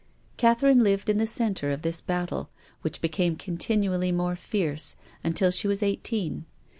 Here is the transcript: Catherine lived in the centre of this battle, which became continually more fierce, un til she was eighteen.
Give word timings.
Catherine 0.35 0.79
lived 0.81 1.11
in 1.11 1.19
the 1.19 1.27
centre 1.27 1.69
of 1.69 1.83
this 1.83 2.01
battle, 2.01 2.49
which 2.81 3.01
became 3.01 3.35
continually 3.35 4.11
more 4.11 4.35
fierce, 4.35 4.95
un 5.23 5.33
til 5.33 5.51
she 5.51 5.67
was 5.67 5.83
eighteen. 5.83 6.45